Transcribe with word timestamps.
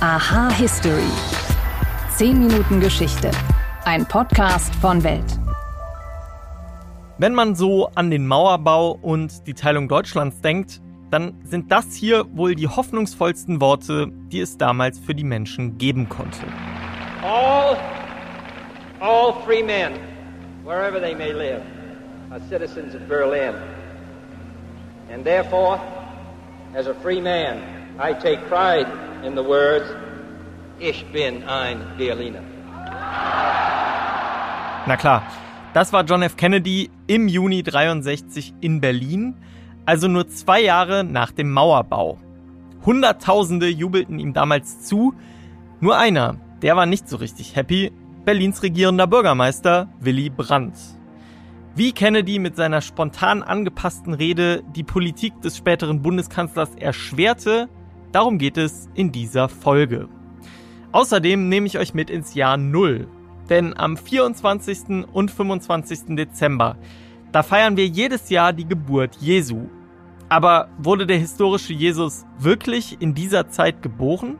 Aha 0.00 0.50
History. 0.50 1.08
10 2.16 2.38
Minuten 2.38 2.80
Geschichte. 2.80 3.30
Ein 3.86 4.04
Podcast 4.04 4.74
von 4.74 5.02
Welt. 5.02 5.24
Wenn 7.16 7.32
man 7.32 7.54
so 7.54 7.88
an 7.94 8.10
den 8.10 8.26
Mauerbau 8.26 8.98
und 9.00 9.46
die 9.46 9.54
Teilung 9.54 9.88
Deutschlands 9.88 10.42
denkt, 10.42 10.82
dann 11.10 11.40
sind 11.44 11.72
das 11.72 11.94
hier 11.94 12.26
wohl 12.36 12.54
die 12.54 12.68
hoffnungsvollsten 12.68 13.58
Worte, 13.62 14.08
die 14.30 14.40
es 14.40 14.58
damals 14.58 14.98
für 14.98 15.14
die 15.14 15.24
Menschen 15.24 15.78
geben 15.78 16.10
konnte. 16.10 16.44
All, 17.22 17.78
all 19.00 19.32
free 19.46 19.62
men, 19.62 19.92
wherever 20.62 21.00
they 21.00 21.14
may 21.14 21.32
live, 21.32 21.62
are 22.30 22.40
citizens 22.50 22.94
of 22.94 23.00
Berlin. 23.08 23.54
And 25.10 25.24
therefore, 25.24 25.80
as 26.74 26.86
a 26.86 26.94
free 27.02 27.22
man, 27.22 27.62
I 27.98 28.12
take 28.12 28.46
pride 28.50 28.86
in 29.26 29.34
the 29.36 29.44
words, 29.44 29.86
Ich 30.78 31.04
bin 31.06 31.42
ein 31.44 31.80
Berliner. 31.98 32.42
Na 34.86 34.96
klar, 34.96 35.22
das 35.74 35.92
war 35.92 36.04
John 36.04 36.22
F. 36.22 36.36
Kennedy 36.36 36.90
im 37.06 37.28
Juni 37.28 37.62
63 37.62 38.54
in 38.60 38.80
Berlin, 38.80 39.34
also 39.84 40.06
nur 40.06 40.28
zwei 40.28 40.60
Jahre 40.60 41.02
nach 41.02 41.32
dem 41.32 41.50
Mauerbau. 41.50 42.18
Hunderttausende 42.84 43.68
jubelten 43.68 44.18
ihm 44.18 44.32
damals 44.32 44.82
zu, 44.84 45.14
nur 45.80 45.98
einer, 45.98 46.36
der 46.62 46.76
war 46.76 46.86
nicht 46.86 47.08
so 47.08 47.16
richtig 47.16 47.56
happy, 47.56 47.90
Berlins 48.24 48.62
regierender 48.62 49.06
Bürgermeister 49.06 49.88
Willy 49.98 50.30
Brandt. 50.30 50.76
Wie 51.74 51.92
Kennedy 51.92 52.38
mit 52.38 52.54
seiner 52.54 52.80
spontan 52.80 53.42
angepassten 53.42 54.14
Rede 54.14 54.62
die 54.74 54.84
Politik 54.84 55.40
des 55.40 55.56
späteren 55.56 56.00
Bundeskanzlers 56.00 56.74
erschwerte, 56.76 57.68
darum 58.16 58.38
geht 58.38 58.56
es 58.56 58.88
in 58.94 59.12
dieser 59.12 59.50
Folge. 59.50 60.08
Außerdem 60.92 61.50
nehme 61.50 61.66
ich 61.66 61.78
euch 61.78 61.92
mit 61.92 62.08
ins 62.08 62.32
Jahr 62.32 62.56
Null. 62.56 63.08
Denn 63.50 63.76
am 63.76 63.98
24. 63.98 65.04
und 65.12 65.30
25. 65.30 66.16
Dezember, 66.16 66.78
da 67.30 67.42
feiern 67.42 67.76
wir 67.76 67.86
jedes 67.86 68.30
Jahr 68.30 68.54
die 68.54 68.66
Geburt 68.66 69.16
Jesu. 69.16 69.68
Aber 70.30 70.70
wurde 70.78 71.06
der 71.06 71.18
historische 71.18 71.74
Jesus 71.74 72.24
wirklich 72.38 72.96
in 73.00 73.12
dieser 73.12 73.50
Zeit 73.50 73.82
geboren? 73.82 74.38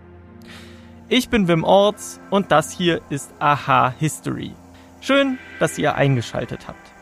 Ich 1.11 1.29
bin 1.29 1.47
Wim 1.47 1.63
Orts 1.63 2.19
und 2.31 2.51
das 2.51 2.73
hier 2.73 3.03
ist 3.11 3.35
Aha 3.41 3.93
History. 3.99 4.53
Schön, 5.03 5.39
dass 5.61 5.77
ihr 5.77 5.97
eingeschaltet 5.97 6.67
habt. 6.67 6.96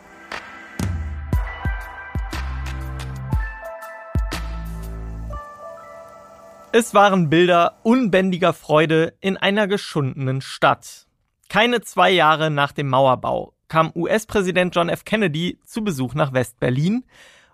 Es 6.76 6.92
waren 6.92 7.30
Bilder 7.30 7.78
unbändiger 7.84 8.52
Freude 8.52 9.14
in 9.20 9.36
einer 9.36 9.68
geschundenen 9.68 10.40
Stadt. 10.40 11.06
Keine 11.48 11.82
zwei 11.82 12.10
Jahre 12.10 12.50
nach 12.50 12.72
dem 12.72 12.88
Mauerbau 12.88 13.54
kam 13.68 13.92
US-Präsident 13.94 14.74
John 14.74 14.88
F. 14.88 15.04
Kennedy 15.04 15.60
zu 15.64 15.84
Besuch 15.84 16.14
nach 16.14 16.32
West-Berlin 16.32 17.04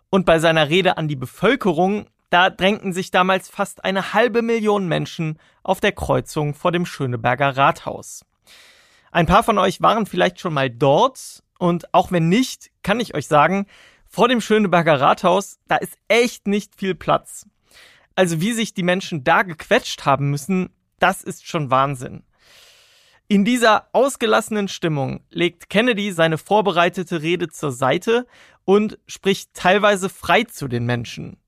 und 0.09 0.25
bei 0.25 0.39
seiner 0.39 0.71
Rede 0.71 0.97
an 0.97 1.07
die 1.07 1.17
Bevölkerung, 1.17 2.07
da 2.31 2.49
drängten 2.49 2.95
sich 2.95 3.11
damals 3.11 3.51
fast 3.51 3.85
eine 3.85 4.15
halbe 4.15 4.41
Million 4.41 4.89
Menschen 4.89 5.39
auf 5.63 5.81
der 5.81 5.93
Kreuzung 5.93 6.55
vor 6.55 6.73
dem 6.73 6.87
Schöneberger 6.87 7.59
Rathaus. 7.59 8.25
Ein 9.13 9.27
paar 9.27 9.43
von 9.43 9.59
euch 9.59 9.83
waren 9.83 10.07
vielleicht 10.07 10.41
schon 10.41 10.55
mal 10.55 10.71
dort 10.71 11.43
und 11.59 11.93
auch 11.93 12.11
wenn 12.11 12.31
nicht, 12.31 12.71
kann 12.83 13.01
ich 13.01 13.15
euch 13.15 13.27
sagen, 13.27 13.67
vor 14.09 14.29
dem 14.29 14.41
Schöneberger 14.41 14.99
Rathaus, 14.99 15.59
da 15.69 15.77
ist 15.77 15.99
echt 16.09 16.47
nicht 16.47 16.75
viel 16.75 16.95
Platz. 16.95 17.45
Also 18.21 18.43
wie 18.43 18.53
sich 18.53 18.75
die 18.75 18.83
Menschen 18.83 19.25
da 19.25 19.45
gequetscht 19.45 20.05
haben 20.05 20.29
müssen, 20.29 20.69
das 20.99 21.23
ist 21.23 21.47
schon 21.49 21.71
Wahnsinn. 21.71 22.23
In 23.29 23.47
dieser 23.47 23.89
ausgelassenen 23.95 24.69
Stimmung 24.69 25.25
legt 25.31 25.71
Kennedy 25.71 26.13
seine 26.13 26.37
vorbereitete 26.37 27.23
Rede 27.23 27.49
zur 27.49 27.73
Seite 27.73 28.27
und 28.67 28.99
spricht 29.07 29.55
teilweise 29.55 30.11
frei 30.11 30.45
zu 30.45 30.69
den 30.69 30.85
Menschen. 30.85 31.39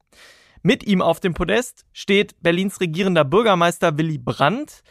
Mit 0.63 0.83
ihm 0.83 1.03
auf 1.03 1.21
dem 1.21 1.35
Podest 1.35 1.85
steht 1.93 2.41
Berlins 2.41 2.81
regierender 2.81 3.27
Bürgermeister 3.27 3.99
Willy 3.99 4.17
Brandt 4.17 4.83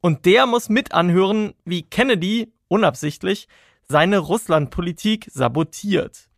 und 0.00 0.26
der 0.26 0.46
muss 0.46 0.68
mit 0.68 0.92
anhören, 0.92 1.54
wie 1.64 1.82
Kennedy 1.82 2.52
unabsichtlich 2.68 3.48
seine 3.88 4.18
Russlandpolitik 4.18 5.26
sabotiert. 5.32 6.28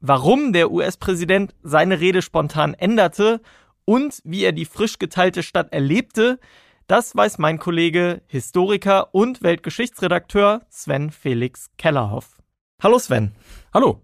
Warum 0.00 0.54
der 0.54 0.72
US-Präsident 0.72 1.54
seine 1.62 2.00
Rede 2.00 2.22
spontan 2.22 2.72
änderte 2.72 3.42
und 3.84 4.20
wie 4.24 4.44
er 4.44 4.52
die 4.52 4.64
frisch 4.64 4.98
geteilte 4.98 5.42
Stadt 5.42 5.72
erlebte, 5.72 6.38
das 6.86 7.14
weiß 7.16 7.38
mein 7.38 7.58
Kollege, 7.58 8.22
Historiker 8.26 9.14
und 9.14 9.42
Weltgeschichtsredakteur 9.42 10.66
Sven 10.68 11.10
Felix 11.10 11.70
Kellerhoff. 11.78 12.38
Hallo 12.82 12.98
Sven. 12.98 13.32
Hallo. 13.72 14.02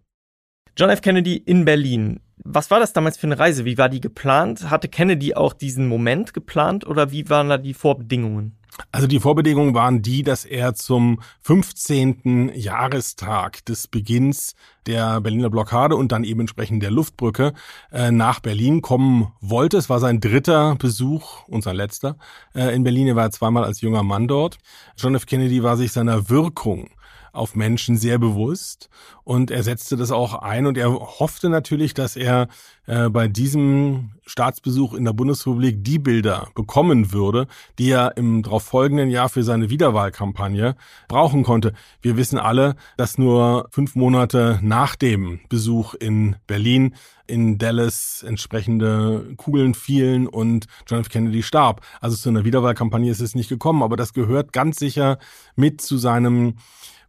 John 0.77 0.91
F. 0.91 1.01
Kennedy 1.01 1.37
in 1.37 1.65
Berlin. 1.65 2.21
Was 2.45 2.71
war 2.71 2.79
das 2.79 2.93
damals 2.93 3.19
für 3.19 3.27
eine 3.27 3.39
Reise? 3.39 3.65
Wie 3.65 3.79
war 3.79 3.89
die 3.89 4.01
geplant? 4.01 4.71
Hatte 4.71 4.89
Kennedy 4.89 5.35
auch 5.35 5.53
diesen 5.53 5.89
Moment 5.89 6.35
geplant 6.35 6.87
oder 6.87 7.11
wie 7.11 7.29
waren 7.29 7.49
da 7.49 7.59
die 7.59 7.75
Vorbedingungen? 7.75 8.58
Also 8.93 9.07
die 9.07 9.21
Vorbedingungen 9.21 9.75
waren 9.75 10.03
die, 10.03 10.23
dass 10.23 10.45
er 10.45 10.75
zum 10.75 11.21
15. 11.43 12.53
Jahrestag 12.55 13.65
des 13.65 13.89
Beginns 13.89 14.55
der 14.87 15.21
Berliner 15.21 15.51
Blockade 15.51 15.97
und 15.97 16.13
dann 16.13 16.25
eben 16.25 16.41
entsprechend 16.41 16.83
der 16.83 16.91
Luftbrücke 16.91 17.53
äh, 17.93 18.11
nach 18.11 18.41
Berlin 18.41 18.81
kommen 18.81 19.33
wollte. 19.41 19.77
Es 19.77 19.91
war 19.91 20.01
sein 20.01 20.21
dritter 20.21 20.77
Besuch 20.77 21.47
und 21.49 21.63
sein 21.63 21.77
letzter 21.77 22.17
äh, 22.55 22.75
in 22.75 22.85
Berlin. 22.85 23.09
Er 23.09 23.17
war 23.17 23.31
zweimal 23.31 23.65
als 23.65 23.81
junger 23.81 24.03
Mann 24.03 24.29
dort. 24.29 24.59
John 24.97 25.15
F. 25.15 25.27
Kennedy 25.27 25.63
war 25.63 25.77
sich 25.77 25.93
seiner 25.93 26.31
Wirkung 26.31 26.89
auf 27.33 27.55
Menschen 27.55 27.97
sehr 27.97 28.19
bewusst 28.19 28.89
und 29.25 29.51
er 29.51 29.63
setzte 29.63 29.97
das 29.97 30.11
auch 30.11 30.35
ein 30.35 30.67
und 30.67 30.79
er 30.79 30.91
hoffte 30.93 31.49
natürlich, 31.49 31.95
dass 31.95 32.17
er 32.17 32.49
äh, 32.89 33.11
bei 33.11 33.29
diesem 33.29 34.13
Staatsbesuch 34.27 34.95
in 34.95 35.05
der 35.05 35.13
Bundesrepublik 35.13 35.85
die 35.85 35.99
Bilder 35.99 36.49
bekommen 36.55 37.13
würde, 37.13 37.47
die 37.79 37.91
er 37.91 38.17
im 38.17 38.43
darauf 38.43 38.63
folgenden 38.63 39.11
Jahr 39.11 39.29
für 39.29 39.43
seine 39.43 39.69
Wiederwahlkampagne 39.69 40.75
brauchen 41.07 41.45
konnte. 41.45 41.75
Wir 42.01 42.17
wissen 42.17 42.39
alle, 42.39 42.77
dass 42.97 43.19
nur 43.19 43.69
fünf 43.71 43.95
Monate 43.95 44.59
nach 44.63 44.97
dem 44.97 45.41
Besuch 45.51 45.95
in 45.95 46.37
Berlin 46.47 46.95
in 47.27 47.59
Dallas 47.59 48.25
entsprechende 48.27 49.35
Kugeln 49.37 49.75
fielen 49.75 50.27
und 50.27 50.65
John 50.87 51.01
F. 51.01 51.11
Kennedy 51.11 51.43
starb. 51.43 51.83
Also 52.01 52.17
zu 52.17 52.31
einer 52.31 52.47
Wiederwahlkampagne 52.47 53.11
ist 53.11 53.21
es 53.21 53.35
nicht 53.35 53.51
gekommen, 53.51 53.83
aber 53.83 53.99
das 53.99 54.15
gehört 54.15 54.55
ganz 54.55 54.79
sicher 54.79 55.19
mit 55.57 55.83
zu 55.83 55.99
seinem 55.99 56.55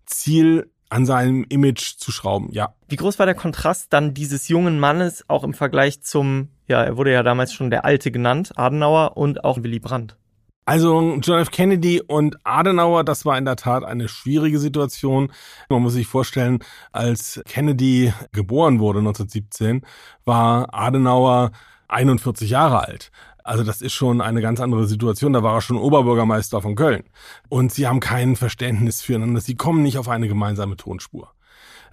Ziel 0.06 0.70
an 0.90 1.06
seinem 1.06 1.46
Image 1.50 1.98
zu 1.98 2.12
schrauben, 2.12 2.50
ja. 2.52 2.74
Wie 2.88 2.96
groß 2.96 3.20
war 3.20 3.26
der 3.26 3.36
Kontrast 3.36 3.94
dann 3.94 4.14
dieses 4.14 4.48
jungen 4.48 4.80
Mannes 4.80 5.24
auch 5.28 5.44
im 5.44 5.54
Vergleich 5.54 6.02
zum, 6.02 6.50
ja, 6.68 6.84
er 6.84 6.98
wurde 6.98 7.14
ja 7.14 7.24
damals 7.24 7.54
schon 7.54 7.70
der 7.70 7.86
Alte 7.86 8.12
genannt, 8.12 8.52
Adenauer 8.56 9.16
und 9.16 9.44
auch 9.44 9.62
Willy 9.64 9.80
Brandt? 9.80 10.18
Also 10.66 11.18
John 11.22 11.40
F. 11.40 11.50
Kennedy 11.50 12.00
und 12.00 12.38
Adenauer, 12.44 13.04
das 13.04 13.26
war 13.26 13.40
in 13.40 13.46
der 13.46 13.56
Tat 13.56 13.84
eine 13.84 14.08
schwierige 14.08 14.60
Situation. 14.60 15.32
Man 15.68 15.82
muss 15.82 15.94
sich 15.94 16.06
vorstellen, 16.06 16.60
als 16.92 17.42
Kennedy 17.48 18.14
geboren 18.34 18.80
wurde 18.80 19.00
1917, 19.00 19.82
war 20.26 20.72
Adenauer 20.72 21.52
41 21.88 22.52
Jahre 22.52 22.88
alt. 22.88 23.10
Also 23.50 23.64
das 23.64 23.82
ist 23.82 23.94
schon 23.94 24.22
eine 24.22 24.42
ganz 24.42 24.60
andere 24.60 24.86
Situation. 24.86 25.34
Da 25.34 25.42
war 25.42 25.56
er 25.56 25.62
schon 25.62 25.78
Oberbürgermeister 25.78 26.62
von 26.62 26.76
Köln. 26.76 27.04
Und 27.50 27.74
sie 27.74 27.88
haben 27.88 28.00
kein 28.00 28.36
Verständnis 28.36 29.02
füreinander. 29.02 29.42
Sie 29.42 29.56
kommen 29.56 29.82
nicht 29.82 29.98
auf 29.98 30.08
eine 30.08 30.28
gemeinsame 30.28 30.78
Tonspur. 30.78 31.34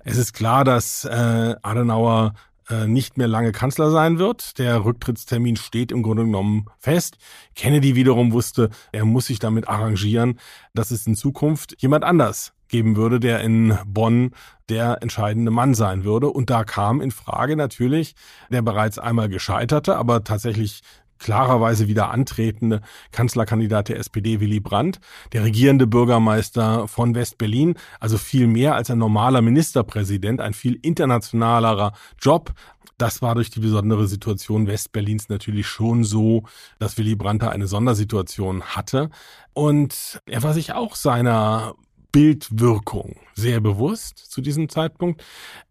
Es 0.04 0.18
ist 0.18 0.34
klar, 0.34 0.64
dass 0.64 1.06
äh, 1.06 1.54
Adenauer 1.62 2.34
äh, 2.68 2.86
nicht 2.86 3.16
mehr 3.16 3.26
lange 3.26 3.52
Kanzler 3.52 3.90
sein 3.90 4.18
wird. 4.18 4.58
Der 4.58 4.84
Rücktrittstermin 4.84 5.56
steht 5.56 5.92
im 5.92 6.02
Grunde 6.02 6.24
genommen 6.24 6.66
fest. 6.78 7.16
Kennedy 7.54 7.94
wiederum 7.94 8.32
wusste, 8.32 8.68
er 8.92 9.06
muss 9.06 9.24
sich 9.24 9.38
damit 9.38 9.66
arrangieren, 9.66 10.38
dass 10.74 10.90
es 10.90 11.06
in 11.06 11.14
Zukunft 11.14 11.80
jemand 11.80 12.04
anders 12.04 12.52
geben 12.68 12.96
würde, 12.96 13.18
der 13.18 13.40
in 13.40 13.78
Bonn 13.86 14.32
der 14.68 14.98
entscheidende 15.00 15.50
Mann 15.50 15.72
sein 15.72 16.04
würde. 16.04 16.28
Und 16.28 16.50
da 16.50 16.64
kam 16.64 17.00
in 17.00 17.12
Frage 17.12 17.56
natürlich 17.56 18.14
der 18.50 18.60
bereits 18.60 18.98
einmal 18.98 19.30
gescheiterte, 19.30 19.96
aber 19.96 20.22
tatsächlich 20.22 20.82
klarerweise 21.18 21.88
wieder 21.88 22.10
antretende 22.10 22.80
Kanzlerkandidat 23.12 23.88
der 23.88 23.98
SPD 23.98 24.40
Willy 24.40 24.60
Brandt, 24.60 25.00
der 25.32 25.44
regierende 25.44 25.86
Bürgermeister 25.86 26.88
von 26.88 27.14
West-Berlin, 27.14 27.74
also 28.00 28.18
viel 28.18 28.46
mehr 28.46 28.74
als 28.74 28.90
ein 28.90 28.98
normaler 28.98 29.42
Ministerpräsident, 29.42 30.40
ein 30.40 30.54
viel 30.54 30.78
internationalerer 30.82 31.92
Job. 32.20 32.52
Das 32.98 33.20
war 33.20 33.34
durch 33.34 33.50
die 33.50 33.60
besondere 33.60 34.06
Situation 34.06 34.66
Westberlins 34.66 35.28
natürlich 35.28 35.66
schon 35.66 36.02
so, 36.04 36.44
dass 36.78 36.96
Willy 36.96 37.14
Brandt 37.14 37.42
da 37.42 37.50
eine 37.50 37.66
Sondersituation 37.66 38.62
hatte. 38.62 39.10
Und 39.52 40.20
er 40.26 40.42
war 40.42 40.54
sich 40.54 40.72
auch 40.72 40.96
seiner 40.96 41.74
Bildwirkung 42.12 43.16
sehr 43.34 43.60
bewusst 43.60 44.18
zu 44.18 44.40
diesem 44.40 44.68
Zeitpunkt. 44.68 45.22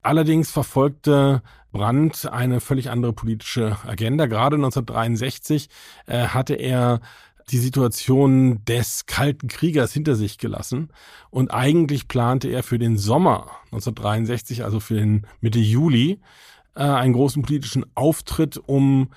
Allerdings 0.02 0.52
verfolgte 0.52 1.42
Brandt 1.72 2.32
eine 2.32 2.62
völlig 2.62 2.90
andere 2.90 3.14
politische 3.14 3.78
Agenda. 3.86 4.28
Gerade 4.28 4.56
1963 4.56 5.70
äh, 6.06 6.28
hatte 6.28 6.54
er 6.54 7.02
die 7.50 7.58
Situation 7.58 8.64
des 8.66 9.06
Kalten 9.06 9.48
Kriegers 9.48 9.94
hinter 9.94 10.16
sich 10.16 10.38
gelassen 10.38 10.90
und 11.30 11.54
eigentlich 11.54 12.08
plante 12.08 12.48
er 12.48 12.64
für 12.64 12.80
den 12.80 12.98
Sommer 12.98 13.52
1963, 13.66 14.64
also 14.64 14.80
für 14.80 14.96
den 14.96 15.28
Mitte 15.42 15.60
Juli, 15.60 16.20
äh, 16.76 16.84
einen 16.84 17.14
großen 17.14 17.44
politischen 17.44 17.86
Auftritt, 17.94 18.58
um 18.58 19.10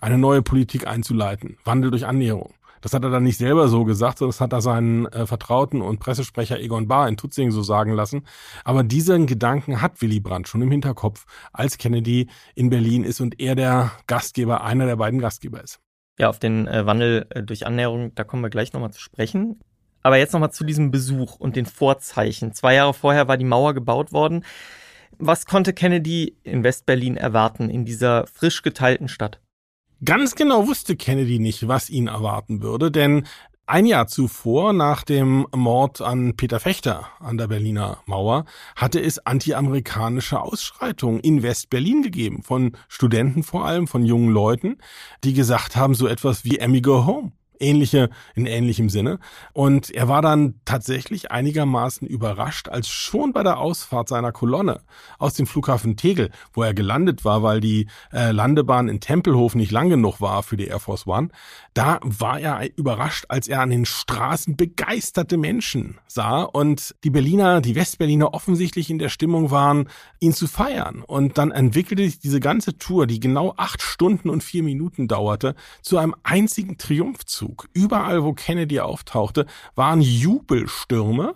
eine 0.00 0.18
neue 0.18 0.42
Politik 0.42 0.86
einzuleiten. 0.86 1.58
Wandel 1.64 1.90
durch 1.90 2.06
Annäherung. 2.06 2.54
Das 2.80 2.92
hat 2.92 3.04
er 3.04 3.10
dann 3.10 3.22
nicht 3.22 3.38
selber 3.38 3.68
so 3.68 3.84
gesagt, 3.84 4.18
sondern 4.18 4.30
das 4.30 4.40
hat 4.40 4.52
er 4.52 4.60
seinen 4.60 5.06
äh, 5.06 5.26
Vertrauten 5.26 5.82
und 5.82 6.00
Pressesprecher 6.00 6.58
Egon 6.58 6.88
Bahr 6.88 7.08
in 7.08 7.16
Tutzing 7.16 7.50
so 7.50 7.62
sagen 7.62 7.92
lassen. 7.92 8.24
Aber 8.64 8.82
diesen 8.82 9.26
Gedanken 9.26 9.82
hat 9.82 10.00
Willy 10.00 10.20
Brandt 10.20 10.48
schon 10.48 10.62
im 10.62 10.70
Hinterkopf, 10.70 11.26
als 11.52 11.78
Kennedy 11.78 12.28
in 12.54 12.70
Berlin 12.70 13.04
ist 13.04 13.20
und 13.20 13.40
er 13.40 13.54
der 13.54 13.92
Gastgeber, 14.06 14.62
einer 14.64 14.86
der 14.86 14.96
beiden 14.96 15.20
Gastgeber 15.20 15.62
ist. 15.62 15.80
Ja, 16.18 16.28
auf 16.28 16.38
den 16.38 16.66
äh, 16.66 16.84
Wandel 16.86 17.26
äh, 17.30 17.42
durch 17.42 17.66
Annäherung, 17.66 18.14
da 18.14 18.24
kommen 18.24 18.42
wir 18.42 18.50
gleich 18.50 18.72
nochmal 18.72 18.92
zu 18.92 19.00
sprechen. 19.00 19.60
Aber 20.02 20.16
jetzt 20.16 20.32
nochmal 20.32 20.52
zu 20.52 20.64
diesem 20.64 20.90
Besuch 20.90 21.36
und 21.36 21.56
den 21.56 21.66
Vorzeichen. 21.66 22.52
Zwei 22.52 22.74
Jahre 22.74 22.94
vorher 22.94 23.28
war 23.28 23.36
die 23.36 23.44
Mauer 23.44 23.74
gebaut 23.74 24.12
worden. 24.12 24.44
Was 25.18 25.44
konnte 25.44 25.72
Kennedy 25.72 26.36
in 26.42 26.64
Westberlin 26.64 27.16
erwarten, 27.16 27.68
in 27.68 27.84
dieser 27.84 28.26
frisch 28.26 28.62
geteilten 28.62 29.08
Stadt? 29.08 29.40
Ganz 30.02 30.34
genau 30.34 30.66
wusste 30.66 30.96
Kennedy 30.96 31.38
nicht, 31.38 31.68
was 31.68 31.90
ihn 31.90 32.06
erwarten 32.06 32.62
würde, 32.62 32.90
denn 32.90 33.26
ein 33.66 33.84
Jahr 33.84 34.06
zuvor, 34.06 34.72
nach 34.72 35.04
dem 35.04 35.46
Mord 35.54 36.00
an 36.00 36.36
Peter 36.36 36.58
Fechter 36.58 37.06
an 37.20 37.36
der 37.36 37.48
Berliner 37.48 37.98
Mauer, 38.06 38.46
hatte 38.76 38.98
es 38.98 39.24
antiamerikanische 39.24 40.40
Ausschreitungen 40.40 41.20
in 41.20 41.42
West-Berlin 41.42 42.02
gegeben, 42.02 42.42
von 42.42 42.72
Studenten 42.88 43.42
vor 43.42 43.66
allem, 43.66 43.86
von 43.86 44.04
jungen 44.06 44.30
Leuten, 44.30 44.78
die 45.22 45.34
gesagt 45.34 45.76
haben, 45.76 45.94
so 45.94 46.06
etwas 46.06 46.44
wie 46.46 46.58
Emmy 46.58 46.80
Go 46.80 47.04
Home 47.04 47.32
ähnliche, 47.60 48.10
in 48.34 48.46
ähnlichem 48.46 48.88
Sinne. 48.88 49.18
Und 49.52 49.90
er 49.90 50.08
war 50.08 50.22
dann 50.22 50.54
tatsächlich 50.64 51.30
einigermaßen 51.30 52.06
überrascht, 52.06 52.68
als 52.68 52.88
schon 52.88 53.32
bei 53.32 53.42
der 53.42 53.58
Ausfahrt 53.58 54.08
seiner 54.08 54.32
Kolonne 54.32 54.80
aus 55.18 55.34
dem 55.34 55.46
Flughafen 55.46 55.96
Tegel, 55.96 56.30
wo 56.52 56.62
er 56.62 56.74
gelandet 56.74 57.24
war, 57.24 57.42
weil 57.42 57.60
die 57.60 57.86
äh, 58.12 58.32
Landebahn 58.32 58.88
in 58.88 59.00
Tempelhof 59.00 59.54
nicht 59.54 59.70
lang 59.70 59.90
genug 59.90 60.20
war 60.20 60.42
für 60.42 60.56
die 60.56 60.66
Air 60.66 60.80
Force 60.80 61.06
One, 61.06 61.28
da 61.74 62.00
war 62.02 62.40
er 62.40 62.76
überrascht, 62.76 63.26
als 63.28 63.48
er 63.48 63.60
an 63.60 63.70
den 63.70 63.84
Straßen 63.84 64.56
begeisterte 64.56 65.36
Menschen 65.36 65.98
sah 66.06 66.42
und 66.42 66.94
die 67.04 67.10
Berliner, 67.10 67.60
die 67.60 67.74
Westberliner 67.74 68.34
offensichtlich 68.34 68.90
in 68.90 68.98
der 68.98 69.08
Stimmung 69.08 69.50
waren, 69.50 69.88
ihn 70.18 70.32
zu 70.32 70.46
feiern. 70.46 71.02
Und 71.06 71.38
dann 71.38 71.50
entwickelte 71.50 72.04
sich 72.04 72.18
diese 72.18 72.40
ganze 72.40 72.76
Tour, 72.76 73.06
die 73.06 73.20
genau 73.20 73.54
acht 73.56 73.82
Stunden 73.82 74.30
und 74.30 74.42
vier 74.42 74.62
Minuten 74.62 75.08
dauerte, 75.08 75.54
zu 75.82 75.98
einem 75.98 76.14
einzigen 76.22 76.78
Triumphzug. 76.78 77.49
Zug. 77.50 77.68
Überall, 77.72 78.22
wo 78.24 78.32
Kennedy 78.32 78.80
auftauchte, 78.80 79.46
waren 79.74 80.00
Jubelstürme. 80.00 81.34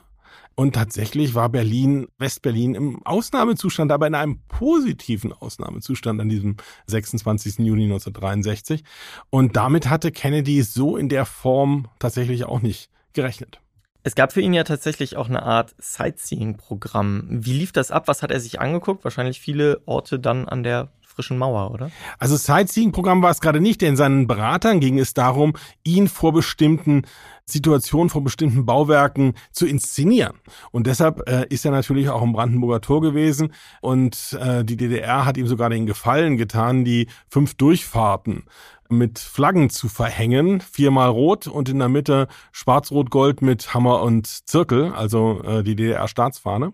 Und 0.57 0.77
tatsächlich 0.77 1.35
war 1.35 1.49
Berlin, 1.49 2.07
Westberlin 2.19 2.77
im 2.77 3.05
Ausnahmezustand, 3.05 3.91
aber 3.91 4.07
in 4.07 4.15
einem 4.15 4.39
positiven 4.47 5.33
Ausnahmezustand 5.33 6.21
an 6.21 6.29
diesem 6.29 6.57
26. 6.87 7.59
Juni 7.59 7.85
1963. 7.85 8.85
Und 9.31 9.57
damit 9.57 9.91
hatte 9.91 10.13
Kennedy 10.13 10.63
so 10.63 10.97
in 10.97 11.09
der 11.09 11.27
Form 11.27 11.89
tatsächlich 11.99 12.45
auch 12.45 12.63
nicht 12.63 12.89
gerechnet. 13.15 13.61
Es 14.05 14.15
gab 14.15 14.33
für 14.33 14.43
ihn 14.43 14.55
ja 14.55 14.63
tatsächlich 14.63 15.17
auch 15.17 15.29
eine 15.29 15.43
Art 15.43 15.75
Sightseeing-Programm. 15.79 17.27
Wie 17.31 17.55
lief 17.55 17.73
das 17.73 17.91
ab? 17.91 18.07
Was 18.07 18.23
hat 18.23 18.31
er 18.31 18.39
sich 18.39 18.61
angeguckt? 18.61 19.03
Wahrscheinlich 19.03 19.41
viele 19.41 19.83
Orte 19.87 20.21
dann 20.21 20.47
an 20.47 20.63
der 20.63 20.93
frischen 21.15 21.39
Mauer, 21.39 21.71
oder? 21.71 21.91
Also 22.19 22.37
Sightseeing-Programm 22.37 23.23
war 23.23 23.31
es 23.31 23.41
gerade 23.41 23.61
nicht, 23.61 23.81
denn 23.83 23.97
seinen 23.97 24.27
Beratern 24.27 24.81
ging 24.81 24.99
es 24.99 25.15
darum, 25.15 25.55
ihn 25.85 26.09
vor 26.09 26.33
bestimmten 26.33 27.03
Situationen, 27.47 28.09
vor 28.09 28.25
bestimmten 28.25 28.65
Bauwerken 28.65 29.35
zu 29.53 29.67
inszenieren. 29.67 30.35
Und 30.71 30.87
deshalb 30.87 31.29
äh, 31.29 31.47
ist 31.49 31.65
er 31.65 31.71
natürlich 31.71 32.09
auch 32.09 32.23
im 32.23 32.33
Brandenburger 32.33 32.81
Tor 32.81 33.01
gewesen 33.01 33.53
und 33.81 34.37
äh, 34.41 34.65
die 34.65 34.77
DDR 34.77 35.27
hat 35.27 35.37
ihm 35.37 35.47
sogar 35.47 35.71
den 35.71 35.87
Gefallen 35.87 36.37
getan, 36.37 36.85
die 36.85 37.09
fünf 37.29 37.55
Durchfahrten 37.55 38.45
mit 38.89 39.19
Flaggen 39.19 39.71
zu 39.71 39.89
verhängen, 39.89 40.61
viermal 40.61 41.09
rot 41.09 41.47
und 41.47 41.69
in 41.69 41.79
der 41.79 41.89
Mitte 41.89 42.29
schwarz-rot-gold 42.53 43.43
mit 43.43 43.75
Hammer 43.75 44.03
und 44.03 44.27
Zirkel, 44.27 44.93
also 44.93 45.43
äh, 45.43 45.63
die 45.63 45.77
DDR-Staatsfahne. 45.77 46.73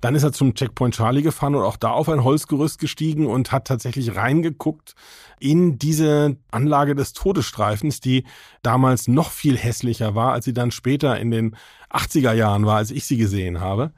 Dann 0.00 0.14
ist 0.14 0.22
er 0.22 0.32
zum 0.32 0.54
Checkpoint 0.54 0.94
Charlie 0.94 1.22
gefahren 1.22 1.54
und 1.54 1.62
auch 1.62 1.76
da 1.76 1.90
auf 1.90 2.08
ein 2.08 2.24
Holzgerüst 2.24 2.78
gestiegen 2.78 3.26
und 3.26 3.52
hat 3.52 3.66
tatsächlich 3.66 4.16
reingeguckt 4.16 4.94
in 5.38 5.78
diese 5.78 6.36
Anlage 6.50 6.94
des 6.94 7.12
Todesstreifens, 7.12 8.00
die 8.00 8.24
damals 8.62 9.08
noch 9.08 9.30
viel 9.30 9.56
hässlicher 9.56 10.14
war, 10.14 10.32
als 10.32 10.44
sie 10.44 10.54
dann 10.54 10.70
später 10.70 11.18
in 11.18 11.30
den 11.30 11.56
80er 11.90 12.32
Jahren 12.32 12.66
war, 12.66 12.76
als 12.76 12.90
ich 12.90 13.04
sie 13.04 13.16
gesehen 13.16 13.60
habe. 13.60 13.92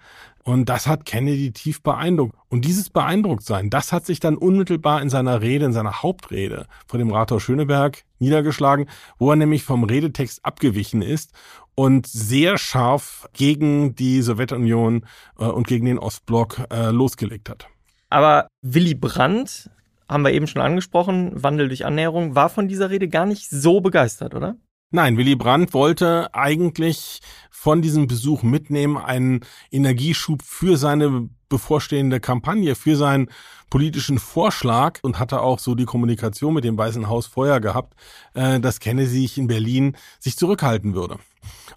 Und 0.45 0.69
das 0.69 0.89
hat 0.89 1.05
Kennedy 1.05 1.53
tief 1.53 1.83
beeindruckt. 1.83 2.35
Und 2.49 2.65
dieses 2.65 2.91
Beeindrucktsein, 2.91 3.71
das 3.71 3.93
hat 3.93 4.07
sich 4.07 4.19
dann 4.19 4.37
unmittelbar 4.37 5.01
in 5.01 5.09
seiner 5.09 5.41
Rede, 5.41 5.67
in 5.67 5.73
seiner 5.73 6.03
Hauptrede 6.03 6.67
vor 6.89 6.99
dem 6.99 7.13
Rathaus 7.13 7.43
Schöneberg 7.45 8.03
niedergeschlagen, 8.19 8.89
wo 9.19 9.31
er 9.31 9.37
nämlich 9.37 9.63
vom 9.63 9.85
Redetext 9.85 10.45
abgewichen 10.45 11.01
ist 11.01 11.33
und 11.75 12.07
sehr 12.07 12.59
scharf 12.59 13.29
gegen 13.33 13.95
die 13.95 14.21
Sowjetunion 14.21 15.07
äh, 15.39 15.45
und 15.45 15.67
gegen 15.69 15.87
den 15.87 15.99
Ostblock 15.99 16.67
äh, 16.71 16.91
losgelegt 16.91 17.49
hat. 17.49 17.69
Aber 18.11 18.49
Willy 18.63 18.95
Brandt, 18.95 19.71
haben 20.09 20.25
wir 20.25 20.33
eben 20.33 20.47
schon 20.47 20.61
angesprochen, 20.61 21.31
Wandel 21.43 21.69
durch 21.69 21.87
Annäherung, 21.87 22.35
war 22.35 22.51
von 22.51 22.69
dieser 22.69 22.91
Rede 22.91 23.09
gar 23.09 23.27
nicht 23.27 23.49
so 23.49 23.81
begeistert, 23.81 24.35
oder? 24.35 24.57
Nein, 24.95 25.17
Willy 25.17 25.37
Brandt 25.37 25.73
wollte 25.73 26.35
eigentlich 26.35 27.21
von 27.51 27.81
diesem 27.81 28.07
Besuch 28.07 28.43
mitnehmen 28.43 28.99
einen 28.99 29.41
Energieschub 29.71 30.43
für 30.43 30.77
seine 30.77 31.31
bevorstehende 31.49 32.21
Kampagne, 32.21 32.75
für 32.75 32.95
seinen 32.95 33.31
politischen 33.71 34.19
Vorschlag 34.19 34.99
und 35.01 35.19
hatte 35.19 35.41
auch 35.41 35.59
so 35.61 35.75
die 35.75 35.87
Kommunikation 35.87 36.53
mit 36.53 36.65
dem 36.65 36.77
Weißen 36.77 37.09
Haus 37.09 37.27
vorher 37.27 37.59
gehabt, 37.59 37.95
äh, 38.35 38.61
dass 38.61 38.81
Kennedy 38.81 39.09
sich 39.09 39.39
in 39.39 39.47
Berlin 39.47 39.97
sich 40.21 40.37
zurückhalten 40.37 40.95
würde. 40.95 41.19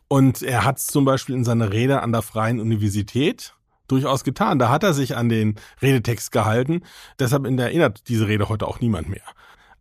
Und 0.09 0.41
er 0.41 0.65
hat 0.65 0.79
es 0.79 0.87
zum 0.87 1.05
Beispiel 1.05 1.35
in 1.35 1.45
seiner 1.45 1.71
Rede 1.71 2.01
an 2.01 2.11
der 2.11 2.21
Freien 2.21 2.59
Universität 2.59 3.53
durchaus 3.87 4.25
getan. 4.25 4.59
Da 4.59 4.67
hat 4.67 4.83
er 4.83 4.93
sich 4.93 5.15
an 5.15 5.29
den 5.29 5.55
Redetext 5.81 6.33
gehalten. 6.33 6.81
Deshalb 7.17 7.45
erinnert 7.45 8.09
diese 8.09 8.27
Rede 8.27 8.49
heute 8.49 8.67
auch 8.67 8.81
niemand 8.81 9.07
mehr. 9.07 9.23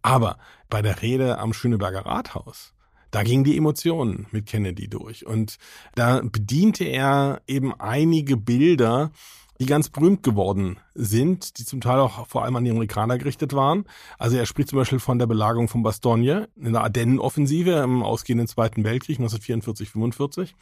Aber 0.02 0.38
bei 0.70 0.82
der 0.82 1.02
Rede 1.02 1.38
am 1.38 1.52
Schöneberger 1.52 2.06
Rathaus, 2.06 2.74
da 3.14 3.22
gingen 3.22 3.44
die 3.44 3.56
Emotionen 3.56 4.26
mit 4.32 4.46
Kennedy 4.46 4.88
durch. 4.88 5.24
Und 5.24 5.58
da 5.94 6.20
bediente 6.20 6.82
er 6.82 7.42
eben 7.46 7.72
einige 7.78 8.36
Bilder, 8.36 9.12
die 9.60 9.66
ganz 9.66 9.88
berühmt 9.88 10.24
geworden 10.24 10.78
sind, 10.94 11.58
die 11.58 11.64
zum 11.64 11.80
Teil 11.80 12.00
auch 12.00 12.26
vor 12.26 12.42
allem 12.42 12.56
an 12.56 12.64
die 12.64 12.72
Amerikaner 12.72 13.16
gerichtet 13.16 13.52
waren. 13.52 13.84
Also 14.18 14.36
er 14.36 14.46
spricht 14.46 14.70
zum 14.70 14.80
Beispiel 14.80 14.98
von 14.98 15.20
der 15.20 15.28
Belagerung 15.28 15.68
von 15.68 15.84
Bastogne 15.84 16.48
in 16.56 16.72
der 16.72 16.82
Ardennenoffensive 16.82 17.70
im 17.84 18.02
ausgehenden 18.02 18.48
Zweiten 18.48 18.82
Weltkrieg 18.82 19.18
1944, 19.18 19.90
45. 19.90 20.56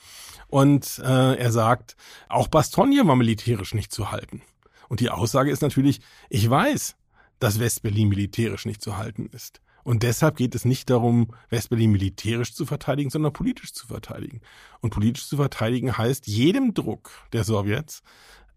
Und 0.48 1.00
äh, 1.02 1.36
er 1.36 1.52
sagt, 1.52 1.96
auch 2.28 2.48
Bastogne 2.48 3.06
war 3.06 3.16
militärisch 3.16 3.72
nicht 3.72 3.92
zu 3.92 4.10
halten. 4.10 4.42
Und 4.90 5.00
die 5.00 5.08
Aussage 5.08 5.50
ist 5.50 5.62
natürlich, 5.62 6.02
ich 6.28 6.50
weiß, 6.50 6.96
dass 7.38 7.60
Westberlin 7.60 8.10
militärisch 8.10 8.66
nicht 8.66 8.82
zu 8.82 8.98
halten 8.98 9.30
ist. 9.32 9.61
Und 9.84 10.02
deshalb 10.02 10.36
geht 10.36 10.54
es 10.54 10.64
nicht 10.64 10.90
darum, 10.90 11.28
Westberlin 11.50 11.90
militärisch 11.90 12.54
zu 12.54 12.66
verteidigen, 12.66 13.10
sondern 13.10 13.32
politisch 13.32 13.72
zu 13.72 13.86
verteidigen. 13.86 14.40
Und 14.80 14.90
politisch 14.90 15.26
zu 15.26 15.36
verteidigen 15.36 15.96
heißt, 15.96 16.26
jedem 16.26 16.74
Druck 16.74 17.10
der 17.32 17.44
Sowjets 17.44 18.02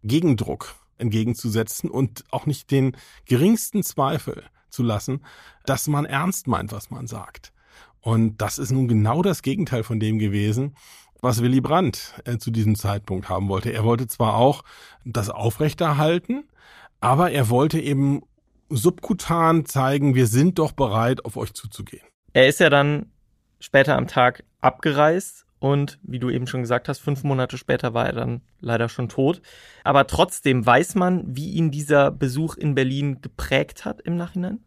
Gegendruck 0.03 0.75
entgegenzusetzen 0.97 1.89
und 1.89 2.23
auch 2.31 2.45
nicht 2.45 2.71
den 2.71 2.95
geringsten 3.25 3.83
Zweifel 3.83 4.43
zu 4.69 4.83
lassen, 4.83 5.21
dass 5.65 5.87
man 5.87 6.05
ernst 6.05 6.47
meint, 6.47 6.71
was 6.71 6.91
man 6.91 7.07
sagt. 7.07 7.51
Und 8.01 8.37
das 8.37 8.59
ist 8.59 8.71
nun 8.71 8.87
genau 8.87 9.21
das 9.23 9.41
Gegenteil 9.41 9.83
von 9.83 9.99
dem 9.99 10.19
gewesen, 10.19 10.75
was 11.21 11.41
Willy 11.41 11.59
Brandt 11.59 12.13
äh, 12.25 12.37
zu 12.37 12.51
diesem 12.51 12.75
Zeitpunkt 12.75 13.29
haben 13.29 13.49
wollte. 13.49 13.73
Er 13.73 13.83
wollte 13.83 14.05
zwar 14.05 14.35
auch 14.35 14.63
das 15.05 15.29
aufrechterhalten, 15.29 16.43
aber 16.99 17.31
er 17.31 17.49
wollte 17.49 17.79
eben 17.79 18.21
subkutan 18.69 19.65
zeigen, 19.65 20.15
wir 20.15 20.27
sind 20.27 20.59
doch 20.59 20.71
bereit, 20.71 21.25
auf 21.25 21.37
euch 21.37 21.53
zuzugehen. 21.53 22.05
Er 22.33 22.47
ist 22.47 22.59
ja 22.59 22.69
dann 22.69 23.11
später 23.59 23.95
am 23.95 24.07
Tag 24.07 24.43
abgereist 24.61 25.45
und 25.59 25.99
wie 26.03 26.19
du 26.19 26.29
eben 26.29 26.47
schon 26.47 26.61
gesagt 26.61 26.89
hast, 26.89 26.99
fünf 26.99 27.23
Monate 27.23 27.57
später 27.57 27.93
war 27.93 28.05
er 28.05 28.13
dann 28.13 28.41
leider 28.59 28.89
schon 28.89 29.09
tot. 29.09 29.41
Aber 29.83 30.05
trotzdem 30.07 30.65
weiß 30.65 30.95
man, 30.95 31.23
wie 31.35 31.51
ihn 31.51 31.71
dieser 31.71 32.11
Besuch 32.11 32.55
in 32.55 32.75
Berlin 32.75 33.21
geprägt 33.21 33.85
hat 33.85 34.01
im 34.01 34.15
Nachhinein? 34.15 34.59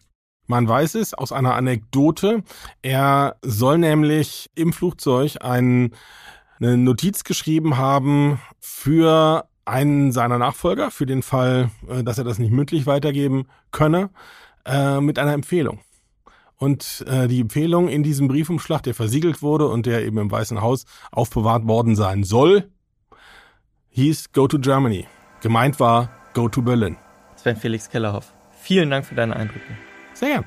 Man 0.46 0.66
weiß 0.66 0.94
es 0.94 1.12
aus 1.12 1.30
einer 1.30 1.54
Anekdote. 1.54 2.42
Er 2.80 3.36
soll 3.42 3.78
nämlich 3.78 4.50
im 4.54 4.72
Flugzeug 4.72 5.36
einen, 5.42 5.94
eine 6.58 6.78
Notiz 6.78 7.22
geschrieben 7.22 7.76
haben 7.76 8.40
für 8.58 9.47
einen 9.68 10.12
seiner 10.12 10.38
Nachfolger, 10.38 10.90
für 10.90 11.06
den 11.06 11.22
Fall, 11.22 11.70
äh, 11.88 12.02
dass 12.02 12.18
er 12.18 12.24
das 12.24 12.38
nicht 12.38 12.50
mündlich 12.52 12.86
weitergeben 12.86 13.46
könne, 13.70 14.10
äh, 14.64 15.00
mit 15.00 15.18
einer 15.18 15.32
Empfehlung. 15.32 15.80
Und 16.56 17.04
äh, 17.06 17.28
die 17.28 17.40
Empfehlung 17.40 17.88
in 17.88 18.02
diesem 18.02 18.26
Briefumschlag, 18.26 18.82
der 18.82 18.94
versiegelt 18.94 19.42
wurde 19.42 19.68
und 19.68 19.86
der 19.86 20.04
eben 20.04 20.18
im 20.18 20.30
Weißen 20.30 20.60
Haus 20.60 20.86
aufbewahrt 21.12 21.66
worden 21.68 21.94
sein 21.94 22.24
soll, 22.24 22.68
hieß 23.90 24.32
Go 24.32 24.48
to 24.48 24.58
Germany. 24.58 25.06
Gemeint 25.40 25.78
war 25.78 26.10
Go 26.34 26.48
to 26.48 26.62
Berlin. 26.62 26.96
Sven 27.36 27.56
Felix 27.56 27.88
Kellerhoff, 27.88 28.34
vielen 28.50 28.90
Dank 28.90 29.06
für 29.06 29.14
deine 29.14 29.36
Eindrücke. 29.36 29.78
Sehr 30.14 30.42
gern. 30.42 30.44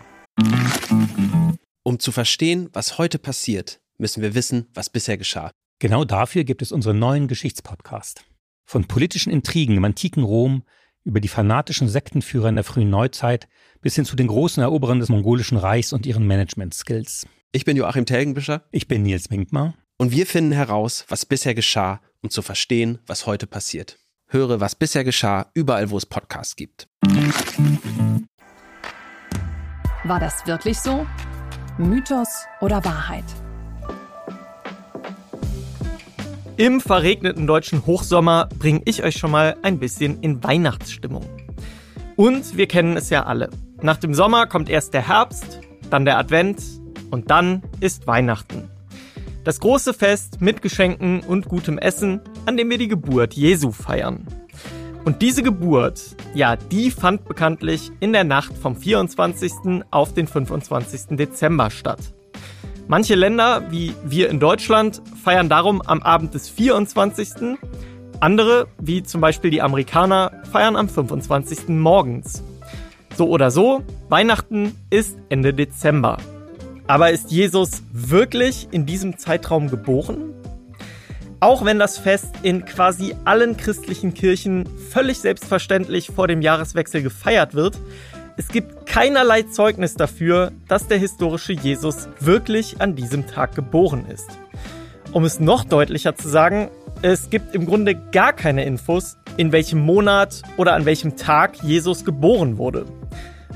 Um 1.84 2.00
zu 2.00 2.12
verstehen, 2.12 2.70
was 2.74 2.98
heute 2.98 3.18
passiert, 3.18 3.80
müssen 3.98 4.22
wir 4.22 4.36
wissen, 4.36 4.68
was 4.74 4.90
bisher 4.90 5.18
geschah. 5.18 5.52
Genau 5.80 6.04
dafür 6.04 6.44
gibt 6.44 6.62
es 6.62 6.72
unseren 6.72 7.00
neuen 7.00 7.28
Geschichtspodcast. 7.28 8.26
Von 8.72 8.86
politischen 8.86 9.34
Intrigen 9.34 9.76
im 9.76 9.84
antiken 9.84 10.24
Rom 10.24 10.64
über 11.04 11.20
die 11.20 11.28
fanatischen 11.28 11.90
Sektenführer 11.90 12.48
in 12.48 12.56
der 12.56 12.64
frühen 12.64 12.90
Neuzeit 12.90 13.50
bis 13.82 13.96
hin 13.96 14.06
zu 14.06 14.16
den 14.16 14.28
großen 14.28 14.64
Eroberern 14.64 15.02
des 15.02 15.10
mongolischen 15.10 15.58
Reichs 15.58 15.92
und 15.92 16.06
ihren 16.06 16.26
Management-Skills. 16.26 17.28
Ich 17.52 17.66
bin 17.66 17.76
Joachim 17.76 18.06
Telgenbischer. 18.06 18.64
Ich 18.72 18.88
bin 18.88 19.04
Nils 19.04 19.30
Winkmar. 19.30 19.74
Und 19.98 20.14
wir 20.14 20.26
finden 20.26 20.54
heraus, 20.54 21.04
was 21.10 21.26
bisher 21.26 21.54
geschah, 21.54 22.00
um 22.22 22.30
zu 22.30 22.42
verstehen, 22.42 23.00
was 23.08 23.26
heute 23.26 23.46
passiert. 23.46 24.00
Höre, 24.28 24.62
was 24.62 24.76
bisher 24.76 25.04
geschah, 25.04 25.52
überall, 25.54 25.90
wo 25.90 25.98
es 25.98 26.06
Podcasts 26.06 26.56
gibt. 26.56 26.88
War 30.06 30.22
das 30.22 30.48
wirklich 30.48 30.80
so? 30.80 31.06
Mythos 31.78 32.46
oder 32.62 32.86
Wahrheit? 32.86 33.26
Im 36.58 36.82
verregneten 36.82 37.48
deutschen 37.48 37.86
Hochsommer 37.86 38.50
bringe 38.60 38.82
ich 38.86 39.04
euch 39.04 39.16
schon 39.16 39.32
mal 39.32 39.56
ein 39.62 39.80
bisschen 39.80 40.22
in 40.22 40.44
Weihnachtsstimmung. 40.44 41.26
Und 42.18 42.58
wir 42.58 42.68
kennen 42.68 42.98
es 42.98 43.10
ja 43.10 43.24
alle. 43.24 43.50
Nach 43.82 43.98
dem 43.98 44.14
Sommer 44.14 44.48
kommt 44.48 44.70
erst 44.70 44.94
der 44.94 45.08
Herbst, 45.08 45.62
dann 45.90 46.06
der 46.06 46.18
Advent 46.18 46.62
und 47.10 47.32
dann 47.32 47.64
ist 47.80 48.06
Weihnachten. 48.06 48.70
Das 49.44 49.60
große 49.60 49.94
Fest 49.94 50.42
mit 50.42 50.62
Geschenken 50.62 51.22
und 51.22 51.48
gutem 51.48 51.78
Essen, 51.78 52.20
an 52.46 52.58
dem 52.58 52.70
wir 52.70 52.78
die 52.78 52.90
Geburt 52.90 53.34
Jesu 53.34 53.72
feiern. 53.72 54.28
Und 55.04 55.24
diese 55.24 55.42
Geburt, 55.42 56.16
ja, 56.36 56.58
die 56.58 56.92
fand 56.92 57.26
bekanntlich 57.26 57.92
in 58.02 58.14
der 58.14 58.24
Nacht 58.24 58.56
vom 58.56 58.76
24. 58.76 59.84
auf 59.90 60.14
den 60.14 60.28
25. 60.28 61.18
Dezember 61.18 61.72
statt. 61.72 62.14
Manche 62.88 63.16
Länder, 63.16 63.72
wie 63.72 63.94
wir 64.04 64.30
in 64.30 64.40
Deutschland, 64.40 65.02
feiern 65.24 65.50
darum 65.50 65.82
am 65.82 66.02
Abend 66.02 66.34
des 66.34 66.50
24. 66.50 67.58
Andere, 68.20 68.68
wie 68.80 69.04
zum 69.04 69.22
Beispiel 69.22 69.50
die 69.50 69.62
Amerikaner, 69.62 70.32
feiern 70.52 70.76
am 70.76 70.90
25. 70.90 71.70
morgens. 71.70 72.44
So 73.16 73.30
oder 73.30 73.52
so, 73.52 73.84
Weihnachten 74.10 74.76
ist 74.90 75.18
Ende 75.30 75.54
Dezember. 75.54 76.18
Aber 76.88 77.12
ist 77.12 77.32
Jesus 77.32 77.84
wirklich 77.92 78.68
in 78.72 78.86
diesem 78.86 79.18
Zeitraum 79.18 79.70
geboren? 79.70 80.34
Auch 81.40 81.66
wenn 81.66 81.80
das 81.80 81.98
Fest 81.98 82.36
in 82.44 82.66
quasi 82.66 83.16
allen 83.26 83.58
christlichen 83.58 84.14
Kirchen 84.14 84.68
völlig 84.92 85.20
selbstverständlich 85.20 86.12
vor 86.14 86.28
dem 86.28 86.42
Jahreswechsel 86.42 87.02
gefeiert 87.02 87.56
wird, 87.56 87.78
es 88.42 88.48
gibt 88.48 88.88
keinerlei 88.88 89.44
Zeugnis 89.44 89.94
dafür, 89.94 90.52
dass 90.68 90.88
der 90.88 90.98
historische 90.98 91.54
Jesus 91.54 92.10
wirklich 92.20 92.82
an 92.82 92.96
diesem 92.96 93.28
Tag 93.28 93.54
geboren 93.54 94.08
ist. 94.08 94.26
Um 95.12 95.26
es 95.26 95.40
noch 95.40 95.64
deutlicher 95.64 96.16
zu 96.16 96.28
sagen, 96.28 96.72
es 97.04 97.30
gibt 97.30 97.54
im 97.54 97.68
Grunde 97.68 97.94
gar 97.94 98.34
keine 98.34 98.66
Infos, 98.66 99.16
in 99.38 99.52
welchem 99.52 99.82
Monat 99.82 100.42
oder 100.58 100.74
an 100.74 100.86
welchem 100.86 101.18
Tag 101.18 101.62
Jesus 101.62 102.04
geboren 102.04 102.58
wurde. 102.58 102.88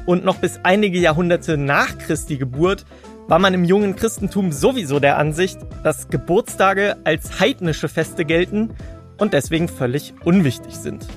Und 0.05 0.23
noch 0.23 0.37
bis 0.37 0.59
einige 0.61 0.99
Jahrhunderte 0.99 1.57
nach 1.57 1.97
Christi 1.97 2.37
Geburt 2.37 2.85
war 3.27 3.39
man 3.39 3.55
im 3.55 3.63
jungen 3.63 3.95
Christentum 3.95 4.51
sowieso 4.51 4.99
der 4.99 5.17
Ansicht, 5.17 5.57
dass 5.83 6.09
Geburtstage 6.09 6.95
als 7.05 7.39
heidnische 7.39 7.87
Feste 7.87 8.23
gelten 8.23 8.69
und 9.17 9.33
deswegen 9.33 9.67
völlig 9.67 10.13
unwichtig 10.23 10.75
sind. 10.75 11.07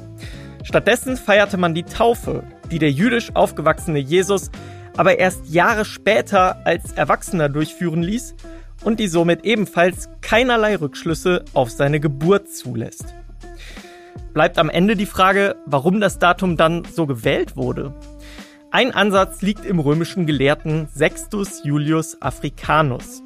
Stattdessen 0.64 1.18
feierte 1.18 1.58
man 1.58 1.74
die 1.74 1.82
Taufe, 1.82 2.42
die 2.70 2.78
der 2.78 2.90
jüdisch 2.90 3.34
aufgewachsene 3.34 3.98
Jesus 3.98 4.50
aber 4.98 5.20
erst 5.20 5.48
Jahre 5.48 5.84
später 5.84 6.66
als 6.66 6.92
Erwachsener 6.92 7.48
durchführen 7.48 8.02
ließ 8.02 8.34
und 8.84 8.98
die 8.98 9.06
somit 9.06 9.44
ebenfalls 9.44 10.10
keinerlei 10.22 10.74
Rückschlüsse 10.74 11.44
auf 11.54 11.70
seine 11.70 12.00
Geburt 12.00 12.48
zulässt. 12.48 13.14
Bleibt 14.34 14.58
am 14.58 14.68
Ende 14.68 14.96
die 14.96 15.06
Frage, 15.06 15.54
warum 15.66 16.00
das 16.00 16.18
Datum 16.18 16.56
dann 16.56 16.84
so 16.84 17.06
gewählt 17.06 17.56
wurde. 17.56 17.94
Ein 18.72 18.92
Ansatz 18.92 19.40
liegt 19.40 19.64
im 19.64 19.78
römischen 19.78 20.26
Gelehrten 20.26 20.88
Sextus 20.92 21.62
Julius 21.62 22.20
Africanus. 22.20 23.22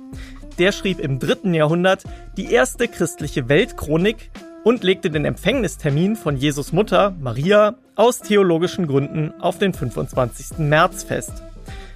Der 0.58 0.72
schrieb 0.72 1.00
im 1.00 1.18
dritten 1.18 1.54
Jahrhundert 1.54 2.04
die 2.36 2.52
erste 2.52 2.86
christliche 2.86 3.48
Weltchronik 3.48 4.30
und 4.62 4.84
legte 4.84 5.10
den 5.10 5.24
Empfängnistermin 5.24 6.16
von 6.16 6.36
Jesus 6.36 6.72
Mutter, 6.72 7.16
Maria, 7.18 7.76
aus 8.02 8.18
theologischen 8.18 8.88
Gründen 8.88 9.32
auf 9.40 9.58
den 9.58 9.72
25. 9.72 10.58
März 10.58 11.04
fest. 11.04 11.44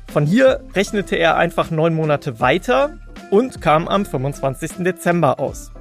Von 0.06 0.24
hier 0.24 0.60
rechnete 0.76 1.16
er 1.16 1.36
einfach 1.36 1.72
neun 1.72 1.94
Monate 1.94 2.38
weiter 2.38 2.96
und 3.32 3.60
kam 3.60 3.88
am 3.88 4.06
25. 4.06 4.84
Dezember 4.84 5.40
aus. 5.40 5.72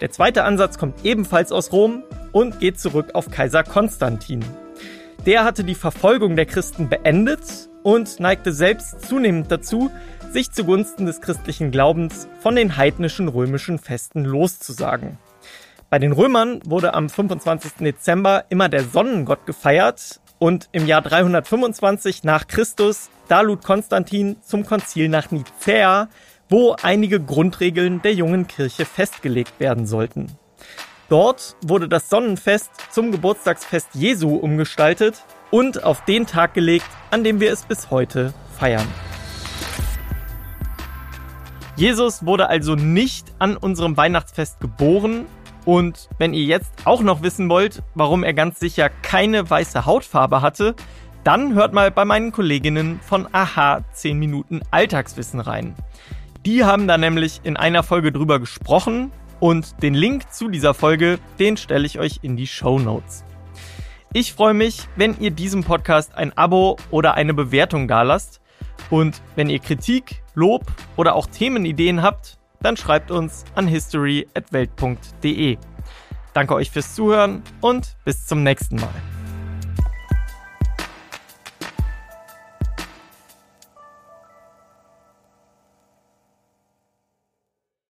Der 0.00 0.10
zweite 0.10 0.42
Ansatz 0.42 0.78
kommt 0.78 1.04
ebenfalls 1.04 1.52
aus 1.52 1.70
Rom 1.70 2.02
und 2.32 2.58
geht 2.58 2.80
zurück 2.80 3.10
auf 3.14 3.30
Kaiser 3.30 3.62
Konstantin. 3.62 4.44
Der 5.26 5.44
hatte 5.44 5.62
die 5.62 5.76
Verfolgung 5.76 6.34
der 6.34 6.46
Christen 6.46 6.88
beendet 6.88 7.68
und 7.84 8.18
neigte 8.18 8.52
selbst 8.52 9.02
zunehmend 9.02 9.52
dazu, 9.52 9.92
sich 10.32 10.50
zugunsten 10.50 11.06
des 11.06 11.20
christlichen 11.20 11.70
Glaubens 11.70 12.26
von 12.40 12.56
den 12.56 12.76
heidnischen 12.76 13.28
römischen 13.28 13.78
Festen 13.78 14.24
loszusagen. 14.24 15.18
Bei 15.92 15.98
den 15.98 16.12
Römern 16.12 16.60
wurde 16.64 16.94
am 16.94 17.10
25. 17.10 17.72
Dezember 17.80 18.46
immer 18.48 18.70
der 18.70 18.82
Sonnengott 18.82 19.44
gefeiert 19.44 20.22
und 20.38 20.70
im 20.72 20.86
Jahr 20.86 21.02
325 21.02 22.24
nach 22.24 22.46
Christus, 22.46 23.10
da 23.28 23.42
lud 23.42 23.62
Konstantin 23.62 24.36
zum 24.40 24.64
Konzil 24.64 25.10
nach 25.10 25.30
Nicäa, 25.30 26.08
wo 26.48 26.74
einige 26.82 27.20
Grundregeln 27.20 28.00
der 28.00 28.14
jungen 28.14 28.46
Kirche 28.46 28.86
festgelegt 28.86 29.60
werden 29.60 29.86
sollten. 29.86 30.28
Dort 31.10 31.56
wurde 31.60 31.90
das 31.90 32.08
Sonnenfest 32.08 32.70
zum 32.90 33.12
Geburtstagsfest 33.12 33.88
Jesu 33.92 34.36
umgestaltet 34.36 35.22
und 35.50 35.84
auf 35.84 36.06
den 36.06 36.26
Tag 36.26 36.54
gelegt, 36.54 36.88
an 37.10 37.22
dem 37.22 37.38
wir 37.38 37.52
es 37.52 37.66
bis 37.66 37.90
heute 37.90 38.32
feiern. 38.58 38.88
Jesus 41.76 42.24
wurde 42.24 42.48
also 42.48 42.76
nicht 42.76 43.26
an 43.38 43.58
unserem 43.58 43.98
Weihnachtsfest 43.98 44.58
geboren, 44.58 45.26
und 45.64 46.08
wenn 46.18 46.34
ihr 46.34 46.44
jetzt 46.44 46.72
auch 46.84 47.02
noch 47.02 47.22
wissen 47.22 47.48
wollt, 47.48 47.82
warum 47.94 48.24
er 48.24 48.34
ganz 48.34 48.58
sicher 48.58 48.88
keine 48.88 49.48
weiße 49.48 49.86
Hautfarbe 49.86 50.42
hatte, 50.42 50.74
dann 51.24 51.54
hört 51.54 51.72
mal 51.72 51.90
bei 51.90 52.04
meinen 52.04 52.32
Kolleginnen 52.32 53.00
von 53.00 53.28
Aha 53.32 53.82
10 53.92 54.18
Minuten 54.18 54.60
Alltagswissen 54.70 55.40
rein. 55.40 55.74
Die 56.44 56.64
haben 56.64 56.88
da 56.88 56.98
nämlich 56.98 57.40
in 57.44 57.56
einer 57.56 57.84
Folge 57.84 58.10
drüber 58.10 58.40
gesprochen 58.40 59.12
und 59.38 59.82
den 59.82 59.94
Link 59.94 60.32
zu 60.32 60.48
dieser 60.48 60.74
Folge, 60.74 61.18
den 61.38 61.56
stelle 61.56 61.86
ich 61.86 61.98
euch 62.00 62.20
in 62.22 62.36
die 62.36 62.48
Show 62.48 62.80
Notes. 62.80 63.24
Ich 64.12 64.34
freue 64.34 64.52
mich, 64.52 64.88
wenn 64.96 65.18
ihr 65.20 65.30
diesem 65.30 65.64
Podcast 65.64 66.14
ein 66.16 66.36
Abo 66.36 66.76
oder 66.90 67.14
eine 67.14 67.32
Bewertung 67.32 67.88
dalasst. 67.88 68.40
Und 68.90 69.22
wenn 69.36 69.48
ihr 69.48 69.58
Kritik, 69.58 70.22
Lob 70.34 70.64
oder 70.96 71.14
auch 71.14 71.26
Themenideen 71.26 72.02
habt, 72.02 72.38
dann 72.64 72.76
schreibt 72.76 73.10
uns 73.10 73.44
an 73.54 73.66
history.welt.de. 73.66 75.58
Danke 76.32 76.54
euch 76.54 76.70
fürs 76.70 76.94
Zuhören 76.94 77.42
und 77.60 77.96
bis 78.04 78.26
zum 78.26 78.42
nächsten 78.42 78.76
Mal. 78.76 79.11